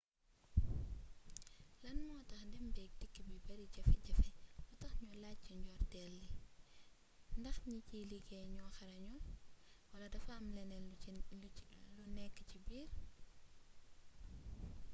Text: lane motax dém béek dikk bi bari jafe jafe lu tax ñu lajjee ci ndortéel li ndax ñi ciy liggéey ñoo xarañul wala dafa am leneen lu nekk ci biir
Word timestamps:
lane 1.83 2.03
motax 2.11 2.45
dém 2.53 2.67
béek 2.77 2.91
dikk 3.01 3.15
bi 3.27 3.35
bari 3.47 3.65
jafe 3.75 3.97
jafe 4.07 4.31
lu 4.67 4.73
tax 4.81 4.93
ñu 5.05 5.11
lajjee 5.23 5.43
ci 5.43 5.53
ndortéel 5.65 6.13
li 6.21 6.27
ndax 7.39 7.57
ñi 7.69 7.77
ciy 7.87 8.03
liggéey 8.11 8.47
ñoo 8.55 8.71
xarañul 8.77 9.25
wala 9.91 10.07
dafa 10.13 10.31
am 10.39 10.47
leneen 10.57 10.85
lu 11.95 12.03
nekk 12.17 12.37
ci 12.49 12.57
biir 12.67 12.89